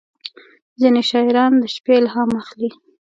[0.79, 2.69] •ځینې شاعران د شپې الهام اخلي.